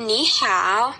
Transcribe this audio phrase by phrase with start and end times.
[0.00, 0.94] 你好，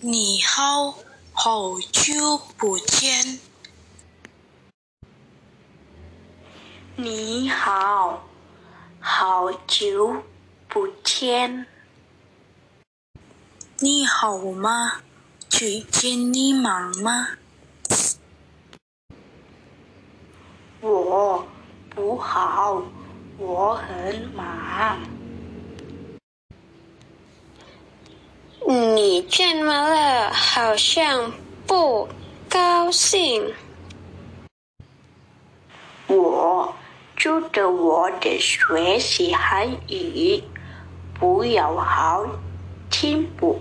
[0.00, 0.94] 你好，
[1.32, 3.40] 好久不见。
[6.94, 8.22] 你好，
[9.00, 10.22] 好久
[10.68, 11.66] 不见。
[13.80, 15.00] 你好吗？
[15.48, 17.30] 最近你忙吗？
[20.80, 21.44] 我
[21.90, 22.80] 不好，
[23.36, 25.11] 我很忙。
[29.04, 30.32] 你怎么了？
[30.32, 31.32] 好像
[31.66, 32.08] 不
[32.48, 33.52] 高兴。
[36.06, 36.72] 我
[37.16, 40.44] 觉得我的学习韩语
[41.18, 42.24] 不友好
[42.88, 43.60] 进步。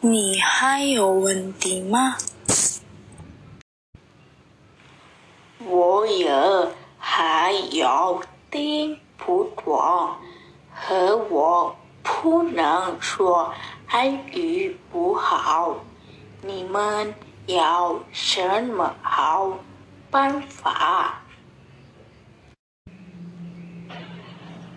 [0.00, 2.16] 你还有问题吗？
[5.58, 10.16] 我有还有点不懂，
[10.72, 13.52] 和我不能说
[13.86, 15.76] 韩语不好。
[16.42, 17.14] 你们
[17.46, 19.58] 有什么好
[20.10, 21.20] 办法？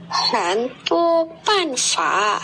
[0.10, 2.42] 很多办法，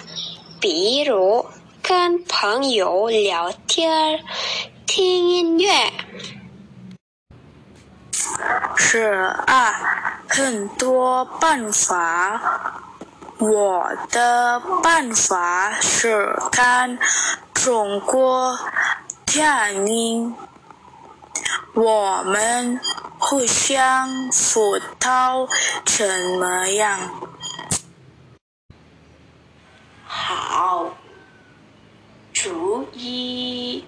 [0.60, 1.45] 比如
[1.82, 4.23] 跟朋友聊天、
[4.86, 5.70] 听音乐。
[8.76, 9.00] 是
[9.48, 12.82] 啊，很多办法。
[13.40, 16.98] 我的办法是看
[17.54, 18.58] 中国
[19.26, 20.36] 电影。
[21.74, 22.80] 我们
[23.18, 25.48] 互相辅导
[25.84, 26.08] 怎
[26.40, 27.00] 么样？
[30.06, 30.92] 好
[32.32, 33.84] 主意。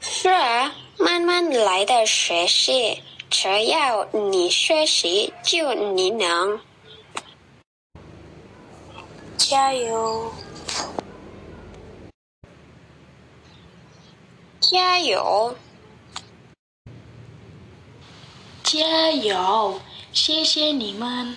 [0.00, 6.60] 是啊，慢慢来的学习，只要你学习，就你能。
[9.38, 10.32] 加油！
[14.60, 15.54] 加油！
[18.64, 19.80] 加油！
[20.12, 21.36] 谢谢你们。